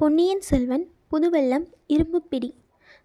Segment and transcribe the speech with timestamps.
[0.00, 2.48] பொன்னியின் செல்வன் புதுவெள்ளம் இரும்புப்பிடி.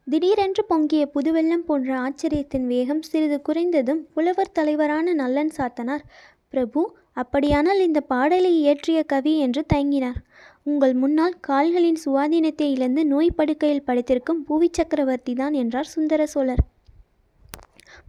[0.08, 6.04] திடீரென்று பொங்கிய புதுவெள்ளம் போன்ற ஆச்சரியத்தின் வேகம் சிறிது குறைந்ததும் புலவர் தலைவரான நல்லன் சாத்தனார்
[6.50, 6.82] பிரபு
[7.14, 10.20] அப்படியானால் இந்த பாடலை இயற்றிய கவி என்று தயங்கினார்.
[10.64, 16.64] உங்கள் முன்னால் கால்களின் சுவாதீனத்தை இழந்து நோய் படுக்கையில் படுத்திருக்கும் பூவி சக்கரவர்த்தி தான் என்றார் சுந்தர சோழர்.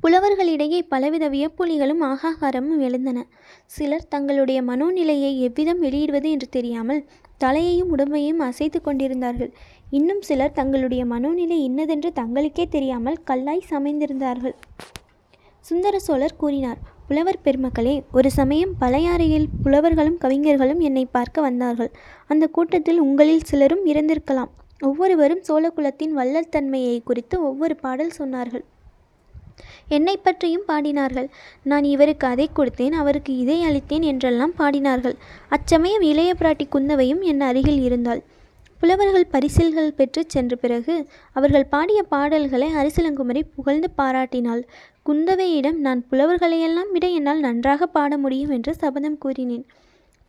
[0.03, 3.19] புலவர்களிடையே பலவித வியப்பொலிகளும் ஆகாகாரமும் எழுந்தன.
[3.67, 7.03] சிலர் தங்களுடைய மனோநிலையை எவ்விதம் வெளியிடுவது என்று தெரியாமல்
[7.45, 9.51] தலையையும் உடம்பையும் அசைத்து கொண்டிருந்தார்கள்.
[9.91, 14.57] இன்னும் சிலர் தங்களுடைய மனோநிலை இன்னதென்று தங்களுக்கே தெரியாமல் கல்லாய் சமைந்திருந்தார்கள்.
[15.65, 21.91] சுந்தர சோழர் கூறினார் புலவர் பெருமக்களே ஒரு சமயம் பழையாறையில் புலவர்களும் கவிஞர்களும் என்னை பார்க்க வந்தார்கள்.
[22.29, 24.51] அந்த கூட்டத்தில் உங்களில் சிலரும் இருந்திருக்கலாம்.
[24.89, 28.65] ஒவ்வொருவரும் சோழகுலத்தின் வள்ளல் தன்மையை குறித்து ஒவ்வொரு பாடல் சொன்னார்கள்.
[29.89, 31.29] என்னை பற்றியும் பாடினார்கள்.
[31.63, 35.17] நான் இவருக்கு அதை கொடுத்தேன் அவருக்கு இதை அளித்தேன் என்றெல்லாம் பாடினார்கள்.
[35.49, 38.23] அச்சமயம் இளைய பிராட்டி குந்தவையும் என் அருகில் இருந்தாள்.
[38.81, 40.95] புலவர்கள் பரிசில்கள் பெற்று சென்ற பிறகு
[41.37, 44.63] அவர்கள் பாடிய பாடல்களை அரசிலங்குமரி புகழ்ந்து பாராட்டினாள்.
[45.09, 49.67] குந்தவையிடம் நான் புலவர்களையெல்லாம் விட என்னால் நன்றாக பாட முடியும் என்று சபதம் கூறினேன்.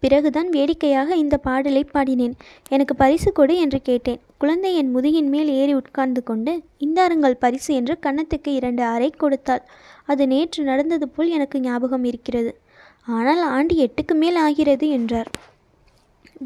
[0.04, 2.36] பிறகுதான் வேடிக்கையாக இந்த பாடலை பாடினேன்.
[2.70, 4.20] எனக்கு பரிசு கொடு என்று கேட்டேன்.
[4.38, 6.54] குழந்தை என் முதுகின் மேல் ஏறி உட்கார்ந்து கொண்டு
[6.86, 9.64] இந்தாருங்கள் பரிசு என்று கன்னத்துக்கு இரண்டு அறை கொடுத்தாள்.
[10.06, 12.52] அது நேற்று நடந்தது போல் எனக்கு ஞாபகம் இருக்கிறது.
[13.18, 15.30] ஆனால் ஆண்டு எட்டுக்கு மேல் ஆகிறது என்றார்.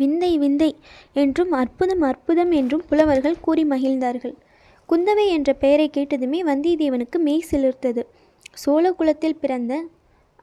[0.02, 0.70] விந்தை விந்தை
[1.23, 4.36] என்றும் அற்புதம் அற்புதம் என்றும் புலவர்கள் கூறி மகிழ்ந்தார்கள்.
[4.89, 8.02] குந்தவை என்ற பெயரை கேட்டதுமே வந்தியத்தேவனுக்கு மெய் சிலிர்த்தது.
[8.53, 9.73] சோழ குலத்தில் பிறந்த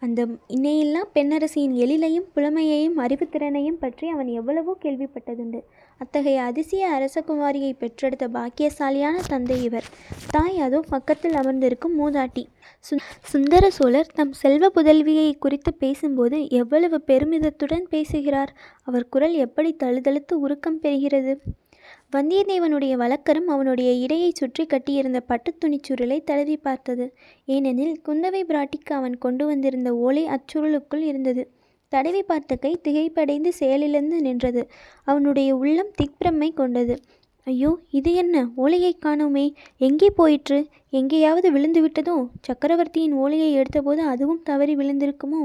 [0.02, 5.60] அந்த இன்னையெல்லாம் பெண்ணரசியின் எழிலையும் புலமையையும் அறிவுத்திறனையும் பற்றி அவன் எவ்வளவோ கேள்விப்பட்டதுண்டு.
[6.00, 9.88] அத்தகைய அதிசய அரசகுமாரியை பெற்றெடுத்த பாக்கியசாலியான தந்தை இவர்.
[10.30, 12.44] தாய் அதோ பக்கத்தில் அமர்ந்திருக்கும் மூதாட்டி.
[13.32, 18.52] சுந்தர சோழர் தம் செல்வ புதல்வியை குறித்து பேசும்போது எவ்வளவு பெருமிதத்துடன் பேசுகிறார்.
[18.82, 21.34] அவர் குரல் எப்படி தழுதழுத்து உருக்கம் பெறுகிறது?
[22.14, 27.14] வந்தியத்தேவனுடைய வழக்கரும் அவனுடைய இடையை சுற்றி கட்டியிருந்த பட்டுத்துணி துணிச்சுருளை தடவி பார்த்தது.
[27.44, 31.50] ஏனெனில் குந்தவை பிராட்டிக்கு அவன் கொண்டு வந்திருந்த ஓலை அச்சுருளுக்குள் இருந்தது.
[31.88, 34.70] தடவி பார்த்த கை திகைப்படைந்து செயலிழந்து நின்றது.
[35.04, 36.96] அவனுடைய உள்ளம் திக்பிரமை கொண்டது.
[37.44, 38.48] ஐயோ இது என்ன?
[38.54, 39.52] ஓலையை காணோமே.
[39.78, 40.66] எங்கே போயிற்று?
[40.90, 42.28] எங்கேயாவது விழுந்து விட்டதோ?
[42.42, 45.42] சக்கரவர்த்தியின் ஓலையை எடுத்தபோது அதுவும் தவறி விழுந்திருக்குமோ?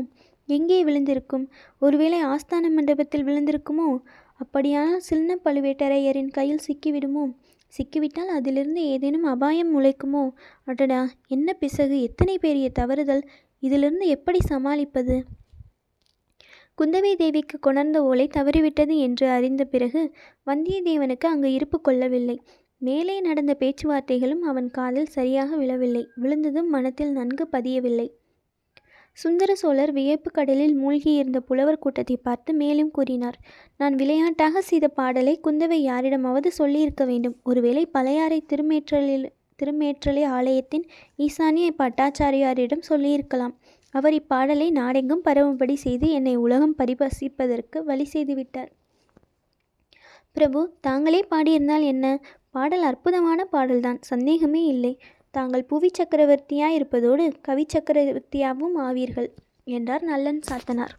[0.49, 1.45] எங்கே விழுந்திருக்கும்?
[1.79, 3.87] ஒருவேளை ஆஸ்தான மண்டபத்தில் விழுந்திருக்குமோ?
[4.37, 7.33] அப்படியானால் சின்ன பழுவேட்டரையரின் கையில் சிக்கிவிடுமோ?
[7.67, 10.31] சிக்கிவிட்டால் அதிலிருந்து ஏதேனும் அபாயம் முளைக்குமோ?
[10.65, 12.01] அடடா என்ன பிசகு?
[12.01, 13.21] எத்தனை பெரிய தவறுதல்?
[13.59, 15.23] இதிலிருந்து எப்படி சமாளிப்பது?
[16.77, 20.13] குந்தவை தேவிக்கு கொணர்ந்த ஓலை தவறிவிட்டது என்று அறிந்த பிறகு
[20.45, 22.41] வந்தியத்தேவனுக்கு அங்கு இருப்பு கொள்ளவில்லை.
[22.77, 26.07] மேலே நடந்த பேச்சுவார்த்தைகளும் அவன் காதில் சரியாக விழவில்லை.
[26.15, 28.09] விழுந்ததும் மனத்தில் நன்கு பதியவில்லை.
[29.17, 33.37] சுந்தர சோழர் வியப்பு கடலில் மூழ்கியிருந்த புலவர் கூட்டத்தை பார்த்து மேலும் கூறினார்
[33.77, 37.35] நான் விளையாட்டாக செய்த பாடலை குந்தவை யாரிடமாவது சொல்லியிருக்க வேண்டும்.
[37.43, 39.25] ஒருவேளை பழையாறை திருமேற்றலில்
[39.59, 40.85] திருமேற்றலை ஆலயத்தின்
[41.17, 43.55] ஈசானிய பட்டாச்சாரியாரிடம் சொல்லியிருக்கலாம்.
[43.93, 48.71] அவர் இப்பாடலை நாடெங்கும் பரவும்படி செய்து என்னை உலகம் பரிபசிப்பதற்கு வழி செய்துவிட்டார்.
[50.31, 52.05] பிரபு தாங்களே பாடியிருந்தால் என்ன?
[52.49, 53.99] பாடல் அற்புதமான பாடல்தான்.
[54.01, 54.93] சந்தேகமே இல்லை.
[55.37, 59.29] தாங்கள் புவி சக்கரவர்த்தியாய் இருப்பதோடு கவி சக்கரவர்த்தியாகவும் ஆவீர்கள்
[59.77, 60.93] என்றார் நல்லன் சாத்தனார்.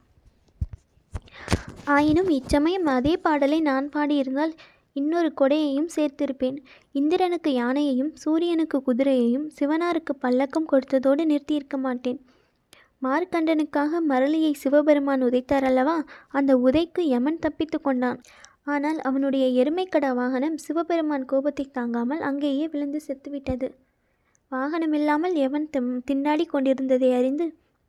[1.94, 4.52] ஆயினும் இச்சமயம் அதே பாடலை நான் பாடியிருந்தால்
[4.96, 6.56] இன்னொரு கொடையையும் சேர்த்திருப்பேன்.
[7.00, 12.18] இந்திரனுக்கு யானையையும் சூரியனுக்கு குதிரையையும் சிவனாருக்கு பல்லக்கம் கொடுத்ததோடு நிறுத்தியிருக்க மாட்டேன்.
[13.06, 15.96] மார்க்கண்டனுக்காக மரளியை சிவபெருமான் உதைத்தார் அல்லவா
[16.38, 18.18] அந்த உதைக்கு யமன் தப்பித்து கொண்டான்.
[18.74, 23.68] ஆனால் அவனுடைய எருமைக்கடா வாகனம் சிவபெருமான் கோபத்தை தாங்காமல் அங்கேயே விழுந்து செத்துவிட்டது.
[24.52, 27.46] வாகனமில்லாமல் எவன் திம் திண்டாடி கொண்டிருந்ததை அறிந்து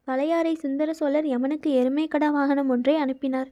[0.08, 3.50] பழையாறை சுந்தர சோழர் யமனுக்கு எருமைக்கடா வாகனம் ஒன்றை அனுப்பினார்.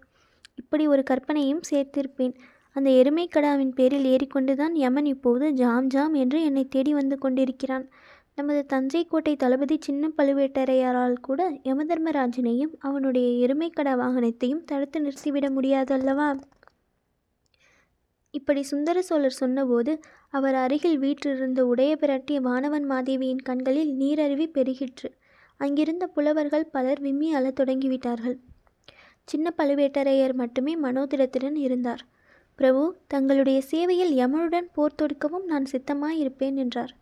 [0.56, 2.34] இப்படி ஒரு கற்பனையும் சேர்த்திருப்பேன்.
[2.76, 7.86] அந்த எருமைக்கடாவின் பேரில் ஏறிக்கொண்டுதான் யமன் இப்போது ஜாம் ஜாம் என்று என்னை தேடி வந்து கொண்டிருக்கிறான்.
[8.36, 16.30] நமது தஞ்சை கோட்டை தளபதி சின்ன பழுவேட்டரையரால் கூட யமதர்மராஜனையும் அவனுடைய எருமைக்கடா வாகனத்தையும் தடுத்து நிறுத்திவிட முடியாதல்லவா?
[18.32, 25.12] இப்படி சுந்தர சோழர் சொன்னபோது அவர் அருகில் வீற்றிருந்த உடைய பிராட்டிய வானவன் மாதேவியின் கண்களில் நீரருவி பெருகிற்று.
[25.58, 28.38] அங்கிருந்த புலவர்கள் பலர் விம்மி அழத் தொடங்கிவிட்டார்கள்.
[29.24, 32.00] சின்ன பழுவேட்டரையர் மட்டுமே மனோதிடத்துடன் இருந்தார்.
[32.56, 36.96] பிரபு தங்களுடைய சேவையில் யமனுடன் போர் தொடுக்கவும் நான் சித்தமாயிருப்பேன் என்றார்.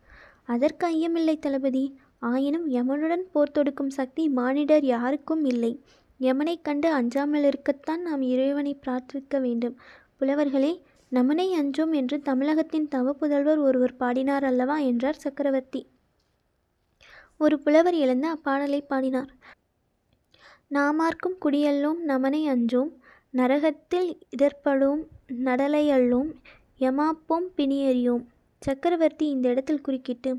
[0.43, 1.97] அதற்கு ஐயமில்லை தளபதி.
[2.19, 5.81] ஆயினும் யமனுடன் போர் தொடுக்கும் சக்தி மானிடர் யாருக்கும் இல்லை.
[6.17, 9.77] யமனைக் கண்டு அஞ்சாமல் இருக்கத்தான் நாம் இறைவனை பிரார்த்திக்க வேண்டும்.
[10.19, 10.81] புலவர்களே
[11.15, 15.81] நமனை அஞ்சோம் என்று தமிழகத்தின் தவ புதல்வர் ஒருவர் பாடினார் அல்லவா என்றார் சக்கரவர்த்தி.
[17.39, 19.31] ஒரு புலவர் எழுந்து அப்பாடலை பாடினார்.
[20.67, 22.91] நாமார்க்கும் குடியல்லோம் நமனை அஞ்சோம்
[23.33, 25.01] நரகத்தில் இடர்படும்
[25.47, 26.29] நடலையல்லோம்
[26.79, 28.23] யமாப்போம் பிணியறியோம்.
[28.61, 30.31] சக்கரவர்த்தி இந்த இடத்தில் குறுக்கிட்டு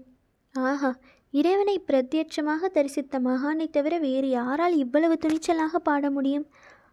[0.54, 0.90] ஆஹா
[1.34, 6.46] இறைவனை பிரத்யட்சமாக தரிசித்த மகானை தவிர வேறு யாரால் இவ்வளவு துணிச்சலாக பாட முடியும்?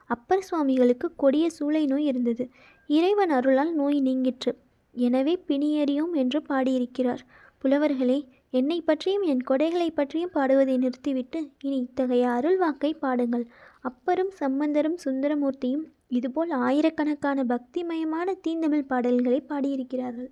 [0.10, 2.50] அப்பர் சுவாமிகளுக்கு கொடிய சூளை நோய் இருந்தது.
[2.88, 4.58] இறைவன் அருளால் நோய் நீங்கிற்று.
[4.96, 7.24] எனவே பிணியறியோம் என்று பாடியிருக்கிறார்.
[7.64, 8.20] புலவர்களே
[8.50, 13.46] என்னை பற்றியும் என் கொடைகளை பற்றியும் பாடுவதை நிறுத்திவிட்டு இனி இத்தகைய அருள் வாக்கை பாடுங்கள்.
[13.84, 20.32] அப்பரும் சம்பந்தரும் சுந்தரமூர்த்தியும் இதுபோல் ஆயிரக்கணக்கான பக்திமயமான தீந்தமிழ் பாடல்களை பாடியிருக்கிறார்கள்.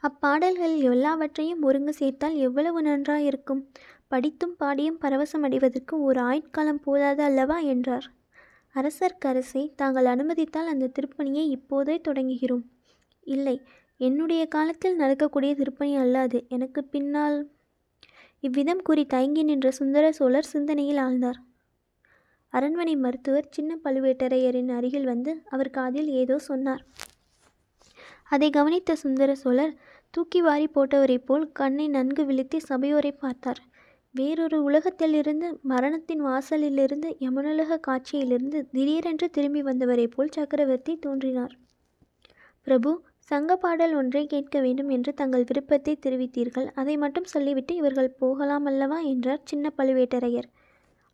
[0.00, 3.68] அப்பாடல்கள் எல்லாவற்றையும் ஒருங்கு சேர்த்தால் எவ்வளவு நன்றாயிருக்கும்?
[4.08, 7.58] படித்தும் பாடியும் பரவசம் அடைவதற்கு ஒரு ஆயுட்காலம் போதாது அல்லவா?
[7.58, 8.06] என்றார்.
[8.74, 12.64] அரசர்க்கரசை தாங்கள் அனுமதித்தால் அந்த திருப்பணியை இப்போதே தொடங்குகிறோம்.
[13.26, 13.56] இல்லை
[13.96, 17.50] என்னுடைய காலத்தில் நடக்கக்கூடிய திருப்பணி அல்லாது எனக்கு பின்னால்
[18.40, 21.38] இவ்விதம் கூறி தயங்கி நின்ற சுந்தர சோழர் சிந்தனையில் ஆழ்ந்தார்.
[22.52, 26.82] அரண்மனை மருத்துவர் சின்ன பழுவேட்டரையரின் அருகில் வந்து அவர் காதில் ஏதோ சொன்னார்.
[28.28, 29.74] அதை கவனித்த சுந்தர சோழர்
[30.10, 33.60] தூக்கி வாரி போட்டவரைப் போல் கண்ணை நன்கு விழித்து சபையோரை பார்த்தார்.
[34.18, 41.54] வேறொரு உலகத்திலிருந்து மரணத்தின் வாசலிலிருந்து யமனுலக காட்சியிலிருந்து திடீரென்று திரும்பி வந்தவரைப் போல் சக்கரவர்த்தி தோன்றினார்.
[42.66, 42.90] பிரபு
[43.30, 46.68] சங்க பாடல் ஒன்றை கேட்க வேண்டும் என்று தங்கள் விருப்பத்தை தெரிவித்தீர்கள்.
[46.74, 48.98] அதை மட்டும் சொல்லிவிட்டு இவர்கள் போகலாம் அல்லவா?
[49.12, 50.48] என்றார் சின்ன பழுவேட்டரையர்.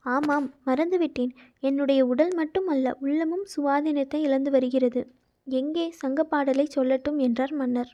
[0.05, 1.33] ஆமாம் மறந்துவிட்டேன்.
[1.63, 5.03] என்னுடைய உடல் மட்டும் அல்ல உள்ளமும் சுவாதீனத்தை இழந்து வருகிறது.
[5.47, 7.93] எங்கே சங்க பாடலை சொல்லட்டும் என்றார் மன்னர்.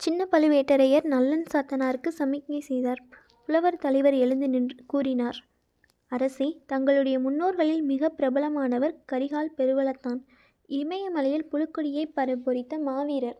[0.00, 3.00] சின்ன பழுவேட்டரையர் நல்லன் சாத்தனாருக்கு சமிக்ஞை செய்தார்.
[3.48, 5.36] புலவர் தலைவர் எழுந்து நின்று கூறினார்
[6.06, 10.18] அரசே தங்களுடைய முன்னோர்களில் மிக பிரபலமானவர் கரிகால் பெருவளத்தான்.
[10.68, 13.38] இமயமலையில் புழுக்கொடியை பரபொரித்த மாவீரர்.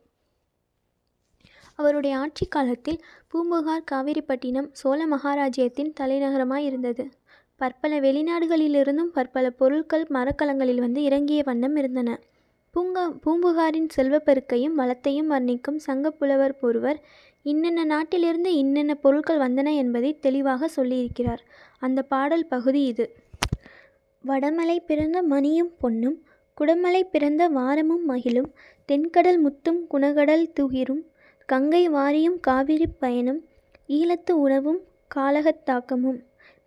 [1.74, 7.08] அவருடைய ஆட்சி காலத்தில் பூம்புகார் காவிரிப்பட்டினம் சோழ மகாராஜ்யத்தின் தலைநகரமாய் இருந்தது.
[7.56, 12.18] பற்பல வெளிநாடுகளிலிருந்தும் பற்பல பொருட்கள் மரக்கலங்களில் வந்து இறங்கிய வண்ணம் இருந்தன.
[12.74, 16.98] பூங்கா பூம்புகாரின் செல்வப்பெருக்கையும் வளத்தையும் வர்ணிக்கும் சங்கப்புலவர் ஒருவர்
[17.44, 21.42] இன்னென்ன நாட்டிலிருந்து இன்னென்ன பொருட்கள் வந்தன என்பதை தெளிவாக சொல்லியிருக்கிறார்.
[21.78, 23.06] அந்த பாடல் பகுதி இது.
[24.24, 26.18] வடமலை பிறந்த மணியும் பொன்னும்
[26.58, 28.50] குடமலை பிறந்த வாரமும் மகிழும்
[28.88, 31.02] தென்கடல் முத்தும் குணகடல் துகிரும்
[31.48, 33.40] கங்கை வாரியும் காவிரி பயணம்
[33.88, 34.80] ஈழத்து உணவும்
[35.14, 36.18] காலகத்தாக்கமும்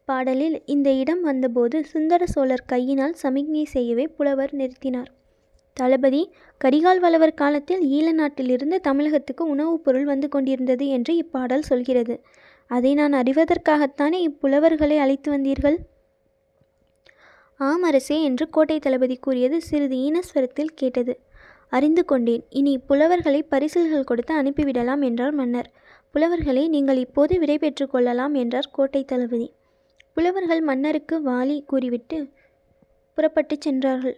[0.05, 5.09] பாடலில் இந்த இடம் வந்தபோது சுந்தர சோழர் கையினால் சமிக்ஞை செய்யவே புலவர் நிறுத்தினார்.
[5.73, 6.31] தளபதி
[6.65, 12.21] கரிகால் வளவர் காலத்தில் ஈழ நாட்டிலிருந்து தமிழகத்துக்கு உணவுப் பொருள் வந்து கொண்டிருந்தது என்று இப்பாடல் சொல்கிறது.
[12.67, 15.77] அதை நான் அறிவதற்காகத்தானே இப்புலவர்களை அழைத்து வந்தீர்கள்?
[17.57, 21.19] ஆம் அரசே என்று கோட்டை தளபதி கூறியது சிறிது ஈனஸ்வரத்தில் கேட்டது.
[21.69, 22.43] அறிந்து கொண்டேன்.
[22.49, 25.71] இனி புலவர்களை பரிசில்கள் கொடுத்து அனுப்பிவிடலாம் என்றார் மன்னர்.
[26.11, 29.51] புலவர்களை நீங்கள் இப்போது விடை பெற்று கொள்ளலாம் என்றார் கோட்டை தளபதி.
[30.13, 32.29] புலவர்கள் மன்னருக்கு வாலி கூறிவிட்டு
[33.13, 34.17] புறப்பட்டுச் சென்றார்கள்.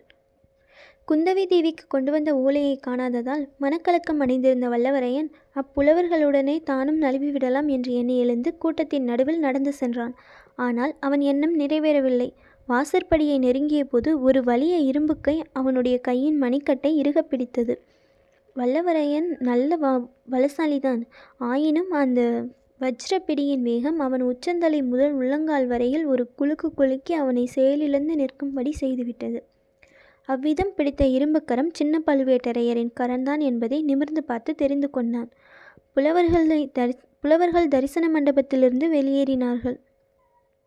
[1.11, 8.57] குந்தவி தேவிக்கு கொண்டு வந்த ஓலையை காணாததால் மனக்கலக்கம் அடைந்திருந்த வல்லவரையன் அப்புலவர்களுடனே தானும் நழுவிவிடலாம் என்று எண்ணி எழுந்து
[8.57, 10.15] கூட்டத்தின் நடுவில் நடந்து சென்றான்.
[10.55, 12.31] ஆனால் அவன் எண்ணம் நிறைவேறவில்லை.
[12.67, 17.81] வாசற்படியை நெருங்கிய போது ஒரு வலிய இரும்புக்கை அவனுடைய கையின் மணிக்கட்டை இறுகப் பிடித்தது.
[18.55, 21.01] வல்லவரையன் நல்ல வ பலசாலிதான்
[21.37, 22.45] ஆயினும் அந்த
[22.79, 29.41] வஜ்ரப்பிடியின் வேகம் அவன் உச்சந்தலை முதல் உள்ளங்கால் வரையில் ஒரு குலுக்கு குலுக்கி அவனை செயலிழந்து நிற்கும்படி செய்துவிட்டது.
[30.29, 35.29] அவ்விதம் பிடித்த இரும்புக்கரம் சின்ன பழுவேட்டரையரின் கரந்தான் என்பதை நிமிர்ந்து பார்த்து தெரிந்து கொண்டான்.
[35.93, 39.77] புலவர்களை தரி புலவர்கள் தரிசன மண்டபத்திலிருந்து வெளியேறினார்கள்.